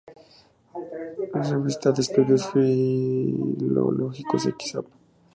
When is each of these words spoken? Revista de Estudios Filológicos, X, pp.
Revista 1.51 1.91
de 1.91 2.01
Estudios 2.05 2.43
Filológicos, 2.51 4.47
X, 4.47 4.71
pp. 4.77 4.87